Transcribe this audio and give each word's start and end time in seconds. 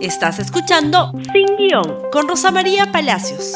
Estás 0.00 0.38
escuchando 0.38 1.10
Sin 1.32 1.56
Guión 1.56 2.08
con 2.12 2.28
Rosa 2.28 2.52
María 2.52 2.92
Palacios. 2.92 3.54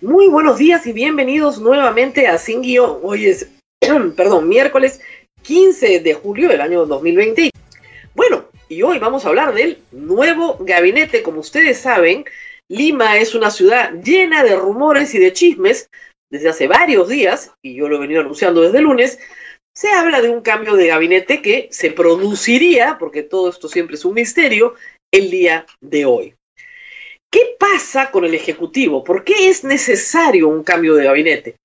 Muy 0.00 0.28
buenos 0.28 0.56
días 0.56 0.86
y 0.86 0.94
bienvenidos 0.94 1.60
nuevamente 1.60 2.26
a 2.26 2.38
Sin 2.38 2.62
Guión. 2.62 3.00
Hoy 3.02 3.26
es, 3.26 3.50
perdón, 4.16 4.48
miércoles 4.48 5.02
15 5.42 6.00
de 6.00 6.14
julio 6.14 6.48
del 6.48 6.62
año 6.62 6.86
2020. 6.86 7.50
Bueno, 8.14 8.46
y 8.70 8.80
hoy 8.80 8.98
vamos 8.98 9.26
a 9.26 9.28
hablar 9.28 9.52
del 9.52 9.78
nuevo 9.92 10.56
gabinete. 10.60 11.22
Como 11.22 11.40
ustedes 11.40 11.76
saben, 11.76 12.24
Lima 12.68 13.18
es 13.18 13.34
una 13.34 13.50
ciudad 13.50 13.92
llena 14.02 14.42
de 14.42 14.56
rumores 14.56 15.14
y 15.14 15.18
de 15.18 15.34
chismes 15.34 15.90
desde 16.34 16.48
hace 16.48 16.66
varios 16.66 17.08
días, 17.08 17.52
y 17.62 17.76
yo 17.76 17.88
lo 17.88 17.94
he 17.94 18.00
venido 18.00 18.20
anunciando 18.20 18.60
desde 18.60 18.78
el 18.78 18.84
lunes, 18.84 19.20
se 19.72 19.92
habla 19.92 20.20
de 20.20 20.30
un 20.30 20.40
cambio 20.40 20.74
de 20.74 20.88
gabinete 20.88 21.40
que 21.40 21.68
se 21.70 21.92
produciría, 21.92 22.96
porque 22.98 23.22
todo 23.22 23.48
esto 23.48 23.68
siempre 23.68 23.94
es 23.94 24.04
un 24.04 24.14
misterio, 24.14 24.74
el 25.12 25.30
día 25.30 25.64
de 25.80 26.06
hoy. 26.06 26.34
¿Qué 27.32 27.54
pasa 27.56 28.10
con 28.10 28.24
el 28.24 28.34
Ejecutivo? 28.34 29.04
¿Por 29.04 29.22
qué 29.22 29.48
es 29.48 29.62
necesario 29.62 30.48
un 30.48 30.64
cambio 30.64 30.96
de 30.96 31.04
gabinete? 31.04 31.56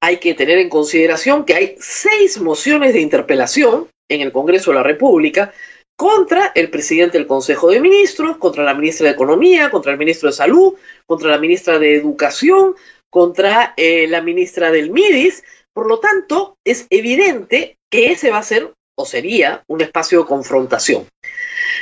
Hay 0.00 0.18
que 0.18 0.34
tener 0.34 0.58
en 0.58 0.68
consideración 0.68 1.44
que 1.44 1.54
hay 1.54 1.74
seis 1.80 2.40
mociones 2.40 2.92
de 2.92 3.00
interpelación 3.00 3.88
en 4.08 4.20
el 4.20 4.30
Congreso 4.30 4.70
de 4.70 4.76
la 4.76 4.84
República 4.84 5.52
contra 5.98 6.52
el 6.54 6.70
presidente 6.70 7.18
del 7.18 7.26
Consejo 7.26 7.68
de 7.70 7.80
Ministros, 7.80 8.36
contra 8.36 8.62
la 8.62 8.74
ministra 8.74 9.08
de 9.08 9.14
Economía, 9.14 9.72
contra 9.72 9.90
el 9.90 9.98
ministro 9.98 10.28
de 10.28 10.36
Salud, 10.36 10.74
contra 11.04 11.30
la 11.30 11.38
ministra 11.38 11.80
de 11.80 11.96
Educación, 11.96 12.76
contra 13.12 13.74
eh, 13.76 14.08
la 14.08 14.22
ministra 14.22 14.70
del 14.70 14.90
MIDIS. 14.90 15.44
Por 15.74 15.86
lo 15.86 16.00
tanto, 16.00 16.56
es 16.64 16.86
evidente 16.88 17.76
que 17.90 18.10
ese 18.10 18.30
va 18.30 18.38
a 18.38 18.42
ser 18.42 18.72
o 18.96 19.04
sería 19.04 19.62
un 19.68 19.82
espacio 19.82 20.20
de 20.20 20.26
confrontación. 20.26 21.06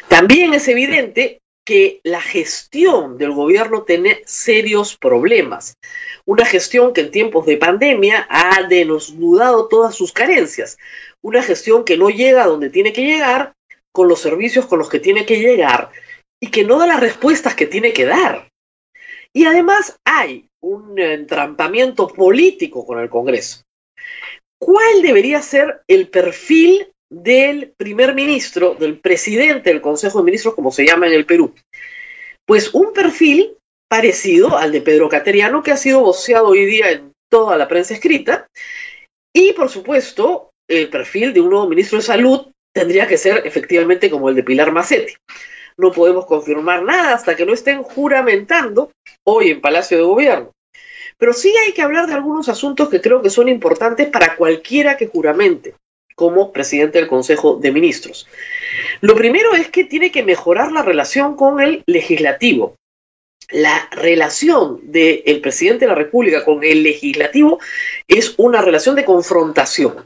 También 0.09 0.55
es 0.55 0.67
evidente 0.67 1.39
que 1.65 2.01
la 2.03 2.21
gestión 2.21 3.17
del 3.17 3.31
gobierno 3.31 3.85
tiene 3.85 4.23
serios 4.27 4.97
problemas. 4.97 5.75
Una 6.25 6.45
gestión 6.45 6.93
que 6.93 7.03
en 7.03 7.13
tiempos 7.13 7.47
de 7.47 7.59
pandemia 7.59 8.27
ha 8.29 8.67
desnudado 8.67 9.69
todas 9.69 9.95
sus 9.95 10.13
carencias. 10.13 10.79
Una 11.23 11.43
gestión 11.43 11.85
que 11.85 11.97
no 11.97 12.11
llega 12.11 12.43
a 12.43 12.49
donde 12.49 12.71
tiene 12.71 12.93
que 12.93 13.05
llegar, 13.05 13.55
con 13.93 14.09
los 14.09 14.21
servicios 14.21 14.67
con 14.67 14.81
los 14.81 14.89
que 14.89 15.01
tiene 15.01 15.27
que 15.27 15.41
llegar 15.41 15.91
y 16.41 16.51
que 16.51 16.65
no 16.65 16.79
da 16.79 16.87
las 16.87 17.01
respuestas 17.01 17.55
que 17.55 17.67
tiene 17.67 17.93
que 17.93 18.07
dar. 18.07 18.49
Y 19.33 19.45
además 19.45 19.97
hay 20.05 20.50
un 20.63 20.99
entrampamiento 20.99 22.09
político 22.09 22.87
con 22.87 22.99
el 22.99 23.09
Congreso. 23.09 23.63
¿Cuál 24.61 25.03
debería 25.03 25.41
ser 25.41 25.83
el 25.89 26.09
perfil 26.09 26.93
del 27.11 27.73
primer 27.77 28.15
ministro, 28.15 28.75
del 28.75 28.99
presidente 28.99 29.71
del 29.71 29.81
Consejo 29.81 30.19
de 30.19 30.25
Ministros, 30.25 30.55
como 30.55 30.71
se 30.71 30.87
llama 30.87 31.07
en 31.07 31.15
el 31.15 31.27
Perú? 31.27 31.55
Pues 32.47 32.75
un 32.75 32.93
perfil 32.93 33.57
parecido 33.89 34.57
al 34.57 34.73
de 34.73 34.83
Pedro 34.83 35.09
Cateriano, 35.09 35.63
que 35.63 35.73
ha 35.73 35.77
sido 35.77 36.01
voceado 36.01 36.49
hoy 36.49 36.67
día 36.67 36.91
en 36.91 37.13
toda 37.31 37.57
la 37.57 37.69
prensa 37.69 37.95
escrita, 37.95 38.47
y 39.35 39.53
por 39.53 39.69
supuesto 39.69 40.51
el 40.69 40.89
perfil 40.89 41.33
de 41.33 41.41
un 41.41 41.51
nuevo 41.51 41.69
ministro 41.69 41.99
de 41.99 42.05
Salud 42.05 42.53
tendría 42.73 43.09
que 43.09 43.17
ser 43.17 43.47
efectivamente 43.47 44.11
como 44.11 44.29
el 44.29 44.37
de 44.37 44.45
Pilar 44.45 44.73
Macetti 44.73 45.15
no 45.77 45.93
podemos 45.93 46.27
confirmar 46.27 46.83
nada 46.83 47.15
hasta 47.15 47.37
que 47.37 47.47
no 47.47 47.53
estén 47.53 47.83
juramentando 47.83 48.91
hoy 49.25 49.51
en 49.51 49.61
Palacio 49.61 49.97
de 49.97 50.05
Gobierno. 50.05 50.51
Pero 51.19 51.33
sí 51.33 51.55
hay 51.57 51.73
que 51.73 51.83
hablar 51.83 52.07
de 52.07 52.15
algunos 52.15 52.49
asuntos 52.49 52.89
que 52.89 53.01
creo 53.01 53.21
que 53.23 53.31
son 53.31 53.49
importantes 53.49 54.09
para 54.09 54.37
cualquiera 54.37 54.97
que 54.97 55.07
juramente 55.07 55.75
como 56.15 56.53
presidente 56.53 56.99
del 56.99 57.09
Consejo 57.09 57.57
de 57.57 57.73
Ministros. 57.73 58.29
Lo 59.01 59.15
primero 59.15 59.55
es 59.55 59.69
que 59.69 59.85
tiene 59.85 60.13
que 60.13 60.23
mejorar 60.23 60.71
la 60.71 60.83
relación 60.83 61.35
con 61.35 61.61
el 61.61 61.83
legislativo. 61.87 62.77
La 63.51 63.89
relación 63.91 64.81
del 64.83 65.41
presidente 65.41 65.87
de 65.87 65.89
la 65.89 65.95
República 65.95 66.45
con 66.45 66.63
el 66.63 66.83
legislativo 66.83 67.59
es 68.07 68.35
una 68.37 68.61
relación 68.61 68.97
de 68.97 69.07
confrontación. 69.07 70.05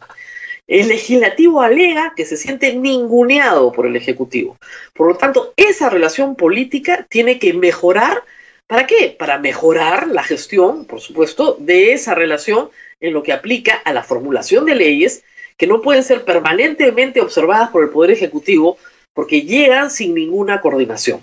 El 0.66 0.88
legislativo 0.88 1.60
alega 1.60 2.14
que 2.16 2.24
se 2.24 2.38
siente 2.38 2.74
ninguneado 2.74 3.70
por 3.72 3.86
el 3.86 3.96
Ejecutivo. 3.96 4.56
Por 4.94 5.08
lo 5.08 5.16
tanto, 5.16 5.52
esa 5.56 5.90
relación 5.90 6.36
política 6.36 7.06
tiene 7.10 7.38
que 7.38 7.52
mejorar. 7.52 8.22
¿Para 8.66 8.86
qué? 8.86 9.14
Para 9.18 9.38
mejorar 9.38 10.08
la 10.08 10.22
gestión, 10.22 10.86
por 10.86 11.00
supuesto, 11.00 11.56
de 11.60 11.92
esa 11.92 12.14
relación 12.14 12.70
en 13.00 13.12
lo 13.12 13.22
que 13.22 13.32
aplica 13.32 13.74
a 13.74 13.92
la 13.92 14.02
formulación 14.02 14.64
de 14.64 14.74
leyes 14.74 15.22
que 15.58 15.66
no 15.66 15.82
pueden 15.82 16.02
ser 16.02 16.24
permanentemente 16.24 17.20
observadas 17.20 17.70
por 17.70 17.84
el 17.84 17.90
Poder 17.90 18.10
Ejecutivo 18.10 18.78
porque 19.12 19.42
llegan 19.42 19.90
sin 19.90 20.14
ninguna 20.14 20.60
coordinación. 20.60 21.20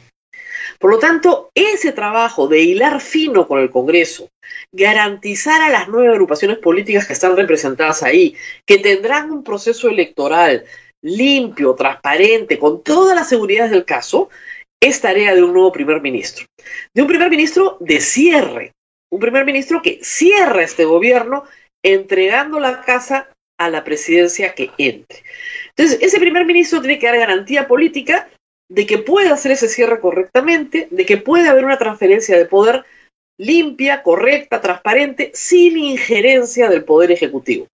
Por 0.79 0.91
lo 0.91 0.99
tanto, 0.99 1.49
ese 1.55 1.91
trabajo 1.91 2.47
de 2.47 2.61
hilar 2.61 3.01
fino 3.01 3.47
con 3.47 3.59
el 3.59 3.69
Congreso, 3.69 4.29
garantizar 4.71 5.61
a 5.61 5.69
las 5.69 5.87
nueve 5.87 6.09
agrupaciones 6.09 6.57
políticas 6.57 7.07
que 7.07 7.13
están 7.13 7.35
representadas 7.35 8.03
ahí, 8.03 8.35
que 8.65 8.77
tendrán 8.77 9.31
un 9.31 9.43
proceso 9.43 9.89
electoral 9.89 10.65
limpio, 11.01 11.73
transparente, 11.73 12.59
con 12.59 12.83
todas 12.83 13.15
las 13.15 13.29
seguridades 13.29 13.71
del 13.71 13.85
caso, 13.85 14.29
es 14.81 15.01
tarea 15.01 15.35
de 15.35 15.43
un 15.43 15.53
nuevo 15.53 15.71
primer 15.71 16.01
ministro. 16.01 16.45
De 16.93 17.01
un 17.01 17.07
primer 17.07 17.29
ministro 17.29 17.77
de 17.79 18.01
cierre, 18.01 18.73
un 19.11 19.19
primer 19.19 19.45
ministro 19.45 19.81
que 19.81 19.99
cierra 20.03 20.63
este 20.63 20.85
gobierno 20.85 21.43
entregando 21.83 22.59
la 22.59 22.81
casa 22.81 23.29
a 23.59 23.69
la 23.69 23.83
presidencia 23.83 24.55
que 24.55 24.71
entre. 24.77 25.23
Entonces, 25.69 25.99
ese 26.01 26.19
primer 26.19 26.45
ministro 26.45 26.81
tiene 26.81 26.99
que 26.99 27.07
dar 27.07 27.17
garantía 27.17 27.67
política 27.67 28.29
de 28.71 28.85
que 28.85 28.99
puede 28.99 29.29
hacer 29.29 29.51
ese 29.51 29.67
cierre 29.67 29.99
correctamente, 29.99 30.87
de 30.91 31.05
que 31.05 31.17
puede 31.17 31.49
haber 31.49 31.65
una 31.65 31.77
transferencia 31.77 32.37
de 32.37 32.45
poder 32.45 32.85
limpia, 33.37 34.01
correcta, 34.01 34.61
transparente, 34.61 35.31
sin 35.33 35.77
injerencia 35.77 36.69
del 36.69 36.85
Poder 36.85 37.11
Ejecutivo. 37.11 37.67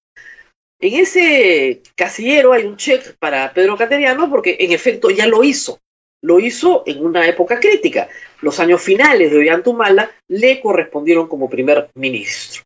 En 0.81 0.95
ese 0.95 1.83
casillero 1.97 2.55
hay 2.55 2.65
un 2.65 2.79
check 2.79 3.15
para 3.19 3.53
Pedro 3.53 3.77
Cateriano 3.77 4.31
porque 4.31 4.57
en 4.59 4.73
efecto 4.73 5.11
ya 5.11 5.27
lo 5.27 5.45
hizo. 5.45 5.79
Lo 6.23 6.41
hizo 6.41 6.83
en 6.87 7.05
una 7.05 7.29
época 7.29 7.61
crítica. 7.61 8.09
Los 8.41 8.59
años 8.59 8.81
finales 8.81 9.31
de 9.31 9.39
Ollantumala 9.39 10.11
le 10.29 10.61
correspondieron 10.61 11.29
como 11.29 11.51
primer 11.51 11.91
ministro. 11.95 12.63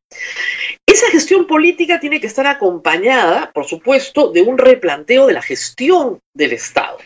Esa 0.87 1.11
gestión 1.11 1.49
política 1.49 1.99
tiene 1.99 2.21
que 2.21 2.29
estar 2.29 2.47
acompañada, 2.47 3.51
por 3.53 3.65
supuesto, 3.65 4.31
de 4.31 4.43
un 4.43 4.57
replanteo 4.57 5.27
de 5.27 5.33
la 5.33 5.43
gestión 5.43 6.21
del 6.35 6.53
Estado 6.53 6.99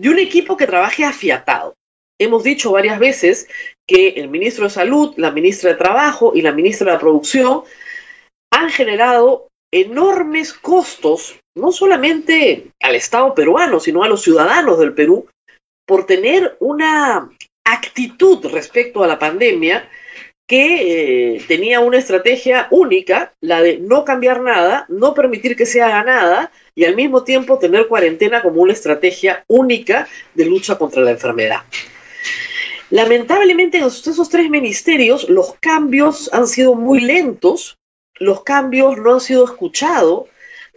de 0.00 0.08
un 0.08 0.18
equipo 0.18 0.56
que 0.56 0.66
trabaje 0.66 1.04
afiatado. 1.04 1.74
Hemos 2.20 2.44
dicho 2.44 2.70
varias 2.70 2.98
veces 2.98 3.48
que 3.86 4.10
el 4.10 4.28
ministro 4.28 4.64
de 4.64 4.70
Salud, 4.70 5.14
la 5.16 5.32
ministra 5.32 5.70
de 5.70 5.76
Trabajo 5.76 6.32
y 6.34 6.42
la 6.42 6.52
ministra 6.52 6.92
de 6.92 6.98
Producción 6.98 7.62
han 8.52 8.70
generado 8.70 9.48
enormes 9.72 10.52
costos, 10.52 11.38
no 11.56 11.72
solamente 11.72 12.70
al 12.80 12.94
Estado 12.94 13.34
peruano, 13.34 13.80
sino 13.80 14.02
a 14.02 14.08
los 14.08 14.22
ciudadanos 14.22 14.78
del 14.78 14.94
Perú, 14.94 15.28
por 15.86 16.06
tener 16.06 16.56
una 16.60 17.30
actitud 17.64 18.46
respecto 18.46 19.02
a 19.02 19.08
la 19.08 19.18
pandemia 19.18 19.88
que 20.48 21.34
eh, 21.34 21.44
tenía 21.46 21.80
una 21.80 21.98
estrategia 21.98 22.68
única, 22.70 23.34
la 23.40 23.60
de 23.60 23.78
no 23.78 24.04
cambiar 24.04 24.40
nada, 24.40 24.86
no 24.88 25.12
permitir 25.12 25.56
que 25.56 25.66
se 25.66 25.82
haga 25.82 26.02
nada 26.04 26.52
y 26.78 26.84
al 26.84 26.94
mismo 26.94 27.24
tiempo 27.24 27.58
tener 27.58 27.88
cuarentena 27.88 28.40
como 28.40 28.62
una 28.62 28.72
estrategia 28.72 29.44
única 29.48 30.06
de 30.34 30.44
lucha 30.44 30.78
contra 30.78 31.02
la 31.02 31.10
enfermedad. 31.10 31.62
Lamentablemente 32.90 33.78
en 33.78 33.86
esos 33.86 34.28
tres 34.28 34.48
ministerios 34.48 35.28
los 35.28 35.56
cambios 35.58 36.30
han 36.32 36.46
sido 36.46 36.76
muy 36.76 37.00
lentos, 37.00 37.78
los 38.20 38.44
cambios 38.44 38.96
no 38.96 39.14
han 39.14 39.20
sido 39.20 39.44
escuchados, 39.44 40.28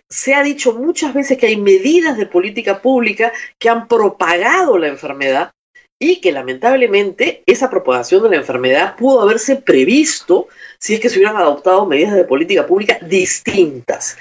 se 0.10 0.34
ha 0.34 0.42
dicho 0.42 0.74
muchas 0.74 1.14
veces 1.14 1.38
que 1.38 1.46
hay 1.46 1.58
medidas 1.58 2.18
de 2.18 2.26
política 2.26 2.82
pública 2.82 3.32
que 3.60 3.70
han 3.70 3.88
propagado 3.88 4.80
la 4.80 4.88
enfermedad 4.88 5.52
y 6.00 6.20
que 6.20 6.32
lamentablemente 6.32 7.44
esa 7.46 7.70
propagación 7.70 8.24
de 8.24 8.30
la 8.30 8.38
enfermedad 8.38 8.96
pudo 8.96 9.22
haberse 9.22 9.56
previsto 9.56 10.48
si 10.80 10.96
es 10.96 11.00
que 11.00 11.10
se 11.10 11.20
hubieran 11.20 11.38
adoptado 11.38 11.86
medidas 11.86 12.16
de 12.16 12.24
política 12.24 12.66
pública 12.66 12.98
distintas. 13.04 14.18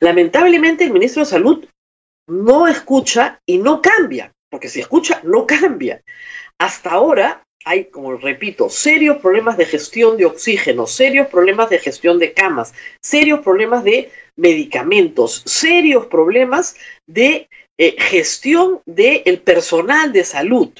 Lamentablemente 0.00 0.84
el 0.84 0.92
ministro 0.92 1.22
de 1.22 1.30
Salud 1.30 1.64
no 2.28 2.66
escucha 2.68 3.40
y 3.46 3.58
no 3.58 3.80
cambia, 3.82 4.32
porque 4.50 4.68
si 4.68 4.80
escucha, 4.80 5.20
no 5.24 5.46
cambia. 5.46 6.02
Hasta 6.58 6.90
ahora 6.90 7.42
hay, 7.64 7.86
como 7.86 8.16
repito, 8.16 8.70
serios 8.70 9.18
problemas 9.18 9.56
de 9.56 9.66
gestión 9.66 10.16
de 10.16 10.26
oxígeno, 10.26 10.86
serios 10.86 11.28
problemas 11.28 11.70
de 11.70 11.78
gestión 11.78 12.18
de 12.18 12.32
camas, 12.32 12.72
serios 13.02 13.40
problemas 13.40 13.84
de 13.84 14.10
medicamentos, 14.36 15.42
serios 15.44 16.06
problemas 16.06 16.76
de 17.06 17.48
eh, 17.76 17.96
gestión 17.98 18.80
del 18.86 19.40
personal 19.40 20.12
de 20.12 20.24
salud. 20.24 20.70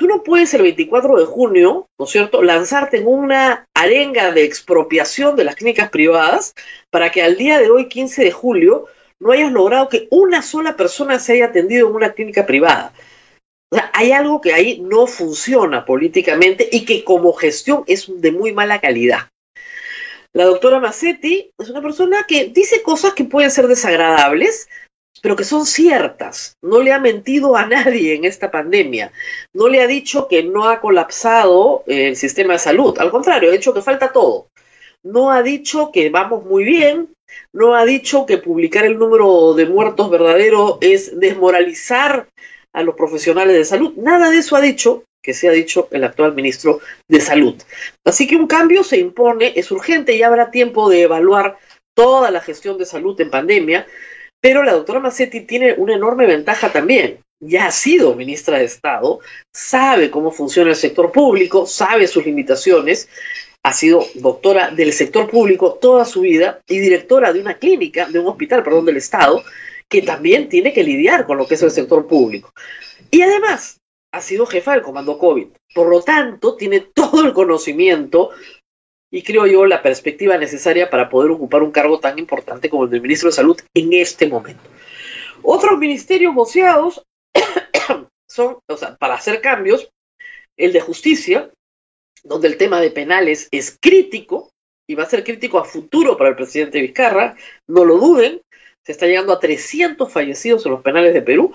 Tú 0.00 0.06
no 0.06 0.22
puedes 0.22 0.54
el 0.54 0.62
24 0.62 1.14
de 1.18 1.26
junio, 1.26 1.86
¿no 1.98 2.04
es 2.06 2.10
cierto?, 2.10 2.42
lanzarte 2.42 2.96
en 2.96 3.06
una 3.06 3.66
arenga 3.74 4.32
de 4.32 4.44
expropiación 4.44 5.36
de 5.36 5.44
las 5.44 5.56
clínicas 5.56 5.90
privadas 5.90 6.54
para 6.88 7.12
que 7.12 7.22
al 7.22 7.36
día 7.36 7.60
de 7.60 7.68
hoy, 7.68 7.86
15 7.86 8.24
de 8.24 8.32
julio, 8.32 8.86
no 9.18 9.32
hayas 9.32 9.52
logrado 9.52 9.90
que 9.90 10.08
una 10.10 10.40
sola 10.40 10.74
persona 10.74 11.18
se 11.18 11.34
haya 11.34 11.48
atendido 11.48 11.86
en 11.86 11.94
una 11.94 12.14
clínica 12.14 12.46
privada. 12.46 12.94
O 13.70 13.76
sea, 13.76 13.90
hay 13.92 14.12
algo 14.12 14.40
que 14.40 14.54
ahí 14.54 14.80
no 14.80 15.06
funciona 15.06 15.84
políticamente 15.84 16.66
y 16.72 16.86
que 16.86 17.04
como 17.04 17.34
gestión 17.34 17.84
es 17.86 18.06
de 18.08 18.32
muy 18.32 18.54
mala 18.54 18.80
calidad. 18.80 19.28
La 20.32 20.46
doctora 20.46 20.80
Massetti 20.80 21.50
es 21.58 21.68
una 21.68 21.82
persona 21.82 22.24
que 22.26 22.46
dice 22.46 22.82
cosas 22.82 23.12
que 23.12 23.24
pueden 23.24 23.50
ser 23.50 23.68
desagradables, 23.68 24.66
pero 25.22 25.36
que 25.36 25.44
son 25.44 25.66
ciertas. 25.66 26.56
No 26.62 26.80
le 26.80 26.92
ha 26.92 26.98
mentido 26.98 27.56
a 27.56 27.66
nadie 27.66 28.14
en 28.14 28.24
esta 28.24 28.50
pandemia. 28.50 29.12
No 29.52 29.68
le 29.68 29.82
ha 29.82 29.86
dicho 29.86 30.28
que 30.28 30.42
no 30.42 30.68
ha 30.68 30.80
colapsado 30.80 31.84
el 31.86 32.16
sistema 32.16 32.54
de 32.54 32.58
salud. 32.58 32.98
Al 32.98 33.10
contrario, 33.10 33.50
ha 33.50 33.52
dicho 33.52 33.74
que 33.74 33.82
falta 33.82 34.12
todo. 34.12 34.48
No 35.02 35.30
ha 35.30 35.42
dicho 35.42 35.90
que 35.92 36.10
vamos 36.10 36.44
muy 36.44 36.64
bien. 36.64 37.08
No 37.52 37.74
ha 37.74 37.84
dicho 37.84 38.26
que 38.26 38.38
publicar 38.38 38.84
el 38.84 38.98
número 38.98 39.54
de 39.54 39.66
muertos 39.66 40.10
verdadero 40.10 40.78
es 40.80 41.18
desmoralizar 41.18 42.28
a 42.72 42.82
los 42.82 42.94
profesionales 42.94 43.56
de 43.56 43.64
salud. 43.64 43.92
Nada 43.96 44.30
de 44.30 44.38
eso 44.38 44.56
ha 44.56 44.60
dicho 44.60 45.04
que 45.22 45.34
se 45.34 45.48
ha 45.48 45.52
dicho 45.52 45.88
el 45.90 46.04
actual 46.04 46.34
ministro 46.34 46.80
de 47.08 47.20
Salud. 47.20 47.54
Así 48.04 48.26
que 48.26 48.36
un 48.36 48.46
cambio 48.46 48.84
se 48.84 48.98
impone, 48.98 49.52
es 49.56 49.70
urgente 49.70 50.14
y 50.14 50.22
habrá 50.22 50.50
tiempo 50.50 50.88
de 50.88 51.02
evaluar 51.02 51.58
toda 51.94 52.30
la 52.30 52.40
gestión 52.40 52.78
de 52.78 52.86
salud 52.86 53.20
en 53.20 53.30
pandemia, 53.30 53.86
pero 54.40 54.62
la 54.62 54.72
doctora 54.72 55.00
Massetti 55.00 55.40
tiene 55.42 55.74
una 55.74 55.94
enorme 55.94 56.26
ventaja 56.26 56.72
también. 56.72 57.20
Ya 57.42 57.66
ha 57.66 57.70
sido 57.70 58.14
ministra 58.14 58.58
de 58.58 58.64
Estado, 58.64 59.20
sabe 59.54 60.10
cómo 60.10 60.30
funciona 60.30 60.70
el 60.70 60.76
sector 60.76 61.10
público, 61.10 61.66
sabe 61.66 62.06
sus 62.06 62.26
limitaciones, 62.26 63.08
ha 63.62 63.72
sido 63.72 64.04
doctora 64.14 64.70
del 64.70 64.92
sector 64.92 65.28
público 65.30 65.74
toda 65.74 66.04
su 66.04 66.20
vida 66.22 66.60
y 66.68 66.78
directora 66.78 67.32
de 67.32 67.40
una 67.40 67.54
clínica, 67.54 68.06
de 68.06 68.18
un 68.18 68.28
hospital, 68.28 68.62
perdón, 68.62 68.86
del 68.86 68.98
Estado, 68.98 69.42
que 69.88 70.02
también 70.02 70.48
tiene 70.48 70.72
que 70.72 70.84
lidiar 70.84 71.26
con 71.26 71.38
lo 71.38 71.46
que 71.46 71.54
es 71.54 71.62
el 71.62 71.70
sector 71.70 72.06
público. 72.06 72.52
Y 73.10 73.22
además, 73.22 73.78
ha 74.12 74.20
sido 74.20 74.46
jefa 74.46 74.72
del 74.72 74.82
comando 74.82 75.18
COVID. 75.18 75.48
Por 75.74 75.88
lo 75.88 76.02
tanto, 76.02 76.56
tiene 76.56 76.80
todo 76.80 77.24
el 77.24 77.32
conocimiento 77.32 78.30
y 79.10 79.22
creo 79.22 79.46
yo 79.46 79.66
la 79.66 79.82
perspectiva 79.82 80.38
necesaria 80.38 80.88
para 80.88 81.08
poder 81.08 81.30
ocupar 81.32 81.62
un 81.62 81.72
cargo 81.72 81.98
tan 81.98 82.18
importante 82.18 82.70
como 82.70 82.84
el 82.84 82.90
del 82.90 83.00
ministro 83.00 83.28
de 83.28 83.36
Salud 83.36 83.60
en 83.74 83.92
este 83.92 84.28
momento. 84.28 84.62
Otros 85.42 85.78
ministerios 85.78 86.34
voceados 86.34 87.04
son, 88.28 88.58
o 88.68 88.76
sea, 88.76 88.96
para 88.96 89.14
hacer 89.14 89.40
cambios, 89.40 89.90
el 90.56 90.72
de 90.72 90.80
justicia, 90.80 91.50
donde 92.22 92.48
el 92.48 92.56
tema 92.56 92.80
de 92.80 92.90
penales 92.90 93.48
es 93.50 93.76
crítico 93.80 94.50
y 94.86 94.94
va 94.94 95.04
a 95.04 95.10
ser 95.10 95.24
crítico 95.24 95.58
a 95.58 95.64
futuro 95.64 96.16
para 96.16 96.30
el 96.30 96.36
presidente 96.36 96.80
Vizcarra, 96.80 97.36
no 97.68 97.84
lo 97.84 97.96
duden, 97.96 98.42
se 98.84 98.92
está 98.92 99.06
llegando 99.06 99.32
a 99.32 99.40
300 99.40 100.12
fallecidos 100.12 100.66
en 100.66 100.72
los 100.72 100.82
penales 100.82 101.14
de 101.14 101.22
Perú, 101.22 101.52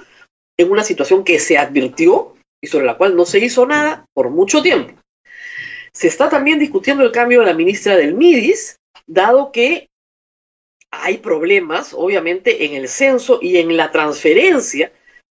en 0.57 0.72
una 0.72 0.84
situación 0.84 1.24
que 1.24 1.40
se 1.40 1.57
advirtió 1.57 2.36
y 2.62 2.68
sobre 2.68 2.86
la 2.86 2.98
cual 2.98 3.16
no 3.16 3.25
se 3.25 3.40
hizo 3.40 3.66
nada 3.66 4.06
por 4.13 4.30
mucho 4.30 4.62
tiempo. 4.62 4.94
Se 5.95 6.07
está 6.07 6.27
también 6.27 6.59
discutiendo 6.59 7.06
el 7.06 7.13
cambio 7.13 7.39
de 7.39 7.45
la 7.45 7.53
ministra 7.53 7.95
del 7.95 8.15
MIDIS, 8.15 8.75
dado 9.07 9.53
que 9.53 9.88
hay 10.92 11.19
problemas, 11.19 11.94
obviamente, 11.94 12.65
en 12.65 12.74
el 12.74 12.89
censo 12.89 13.39
y 13.42 13.57
en 13.57 13.77
la 13.77 13.94
transferencia 13.94 14.92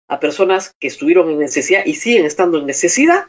a 0.08 0.18
personas 0.18 0.72
que 0.80 0.88
estuvieron 0.88 1.30
en 1.30 1.38
necesidad 1.38 1.86
y 1.86 1.94
siguen 1.94 2.26
estando 2.26 2.58
en 2.58 2.66
necesidad. 2.66 3.28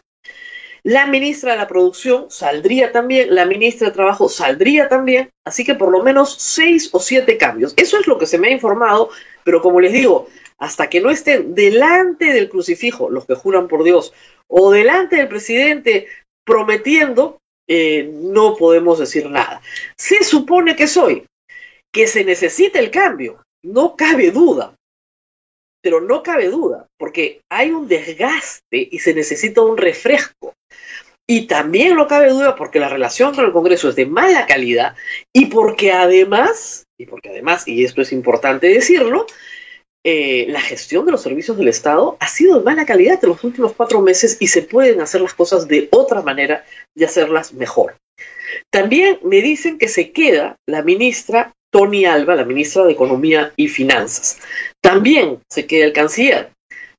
La 0.81 1.05
ministra 1.05 1.51
de 1.51 1.59
la 1.59 1.67
Producción 1.67 2.31
saldría 2.31 2.91
también, 2.91 3.35
la 3.35 3.45
ministra 3.45 3.89
de 3.89 3.93
Trabajo 3.93 4.27
saldría 4.27 4.89
también, 4.89 5.29
así 5.45 5.63
que 5.63 5.75
por 5.75 5.91
lo 5.91 6.01
menos 6.01 6.33
seis 6.39 6.89
o 6.93 6.99
siete 6.99 7.37
cambios. 7.37 7.75
Eso 7.77 7.99
es 7.99 8.07
lo 8.07 8.17
que 8.17 8.25
se 8.25 8.39
me 8.39 8.47
ha 8.47 8.51
informado, 8.51 9.11
pero 9.43 9.61
como 9.61 9.81
les 9.81 9.93
digo, 9.93 10.29
hasta 10.57 10.89
que 10.89 10.99
no 10.99 11.11
estén 11.11 11.53
delante 11.53 12.33
del 12.33 12.49
crucifijo 12.49 13.11
los 13.11 13.27
que 13.27 13.35
juran 13.35 13.67
por 13.67 13.83
Dios 13.83 14.13
o 14.47 14.71
delante 14.71 15.17
del 15.17 15.27
presidente 15.27 16.07
prometiendo, 16.50 17.38
eh, 17.68 18.10
no 18.12 18.56
podemos 18.56 18.98
decir 18.98 19.30
nada. 19.30 19.62
Se 19.96 20.24
supone 20.24 20.75
que 20.75 20.88
soy, 20.88 21.25
que 21.94 22.07
se 22.07 22.25
necesita 22.25 22.80
el 22.80 22.90
cambio, 22.90 23.44
no 23.63 23.96
cabe 23.96 24.31
duda, 24.31 24.74
pero 25.81 26.01
no 26.01 26.24
cabe 26.24 26.50
duda, 26.50 26.88
porque 26.98 27.42
hay 27.50 27.69
un 27.69 27.88
desgaste 27.88 28.90
y 28.92 29.00
se 29.00 29.13
necesita 29.13 29.62
un 29.62 29.78
refresco. 29.78 30.54
Y 31.28 31.46
también 31.46 31.96
no 31.96 32.07
cabe 32.07 32.30
duda 32.30 32.56
porque 32.56 32.80
la 32.80 32.90
relación 32.90 33.36
con 33.36 33.46
el 33.46 33.51
Congreso 33.51 33.90
es 33.90 33.96
de 33.96 34.07
mala 34.07 34.48
calidad 34.48 34.96
y 35.31 35.46
porque 35.46 35.92
además, 35.92 36.86
y 37.00 37.06
porque 37.06 37.30
además, 37.30 37.68
y 37.68 37.84
esto 37.84 38.01
es 38.01 38.12
importante 38.12 38.68
decirlo, 38.68 39.28
eh, 40.04 40.46
la 40.50 40.62
gestión 40.62 41.06
de 41.06 41.12
los 41.12 41.22
servicios 41.22 41.57
del 41.57 41.68
Estado 41.68 42.16
ha 42.19 42.28
sido 42.28 42.57
de 42.57 42.63
mala 42.63 42.86
calidad 42.86 43.19
en 43.22 43.30
los 43.30 43.44
últimos 43.44 43.74
cuatro 43.74 44.01
meses 44.01 44.38
y 44.40 44.48
se 44.48 44.62
pueden 44.62 45.01
hacer 45.01 45.22
las 45.22 45.34
cosas 45.34 45.68
de 45.68 45.90
otra 45.92 46.22
manera 46.22 46.66
y 46.96 47.04
hacerlas 47.04 47.54
mejor. 47.54 47.96
También 48.72 49.19
me 49.24 49.42
dicen 49.42 49.78
que 49.78 49.88
se 49.88 50.12
queda 50.12 50.56
la 50.68 50.84
ministra 50.84 51.54
Tony 51.72 52.06
Alba, 52.06 52.36
la 52.36 52.46
ministra 52.46 52.86
de 52.86 52.94
Economía 52.94 53.54
y 53.56 53.68
Finanzas. 53.68 54.40
También 54.81 55.40
se 55.50 55.68
queda 55.68 55.86
el 55.86 55.94
canciller. 55.94 56.51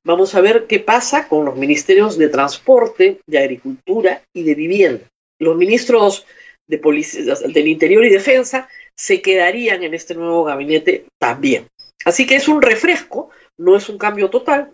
Vamos 0.03 0.33
a 0.33 0.41
ver 0.41 0.65
qué 0.67 0.79
pasa 0.79 1.27
con 1.27 1.45
los 1.45 1.55
ministerios 1.57 2.17
de 2.17 2.29
Transporte, 2.29 3.19
de 3.27 3.39
Agricultura 3.39 4.21
y 4.33 4.43
de 4.43 4.55
Vivienda. 4.55 5.05
Los 5.39 5.57
ministros 5.57 6.25
de 6.67 6.77
del 6.77 7.67
Interior 7.67 8.05
y 8.05 8.09
Defensa 8.09 8.69
se 8.95 9.21
quedarían 9.21 9.83
en 9.83 9.93
este 9.93 10.15
nuevo 10.15 10.43
gabinete 10.43 11.05
también. 11.19 11.67
Así 12.05 12.25
que 12.25 12.35
es 12.35 12.47
un 12.47 12.61
refresco, 12.61 13.29
no 13.57 13.75
es 13.75 13.89
un 13.89 13.97
cambio 13.97 14.29
total, 14.29 14.73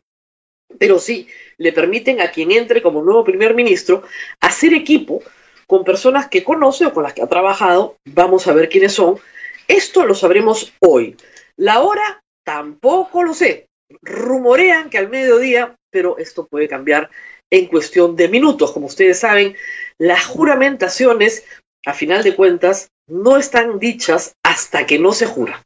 pero 0.79 0.99
sí 0.99 1.27
le 1.57 1.73
permiten 1.73 2.21
a 2.21 2.31
quien 2.31 2.51
entre 2.51 2.81
como 2.81 3.01
nuevo 3.01 3.23
primer 3.23 3.53
ministro 3.53 4.03
hacer 4.39 4.73
equipo 4.73 5.21
con 5.65 5.83
personas 5.83 6.27
que 6.27 6.43
conoce 6.43 6.85
o 6.85 6.93
con 6.93 7.03
las 7.03 7.13
que 7.13 7.21
ha 7.21 7.27
trabajado. 7.27 7.97
Vamos 8.05 8.47
a 8.47 8.53
ver 8.53 8.69
quiénes 8.69 8.93
son. 8.93 9.19
Esto 9.67 10.05
lo 10.05 10.15
sabremos 10.15 10.73
hoy. 10.79 11.17
La 11.57 11.81
hora 11.81 12.21
tampoco 12.45 13.23
lo 13.23 13.33
sé. 13.33 13.67
Rumorean 14.01 14.89
que 14.89 14.97
al 14.97 15.09
mediodía, 15.09 15.75
pero 15.91 16.17
esto 16.17 16.47
puede 16.47 16.67
cambiar 16.67 17.09
en 17.49 17.67
cuestión 17.67 18.15
de 18.15 18.29
minutos. 18.29 18.71
Como 18.71 18.87
ustedes 18.87 19.19
saben, 19.19 19.55
las 19.97 20.25
juramentaciones, 20.25 21.45
a 21.85 21.93
final 21.93 22.23
de 22.23 22.35
cuentas, 22.35 22.89
no 23.09 23.37
están 23.37 23.79
dichas 23.79 24.35
hasta 24.43 24.85
que 24.85 24.99
no 24.99 25.13
se 25.13 25.25
jura. 25.25 25.63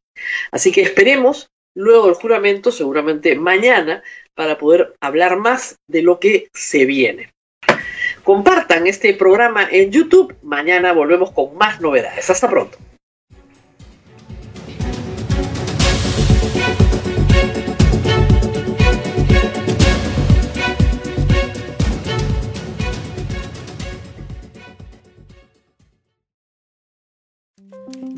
Así 0.52 0.72
que 0.72 0.82
esperemos 0.82 1.50
luego 1.76 2.08
del 2.08 2.16
juramento, 2.16 2.72
seguramente 2.72 3.36
mañana, 3.36 4.04
para 4.36 4.58
poder 4.58 4.94
hablar 5.02 5.38
más 5.38 5.78
de 5.88 6.02
lo 6.02 6.20
que 6.20 6.50
se 6.54 6.86
viene. 6.86 7.32
Compartan 8.24 8.88
este 8.88 9.14
programa 9.14 9.68
en 9.70 9.92
YouTube. 9.92 10.36
Mañana 10.44 10.94
volvemos 10.94 11.32
con 11.32 11.56
más 11.56 11.82
novedades. 11.82 12.30
Hasta 12.30 12.50
pronto. 12.50 12.78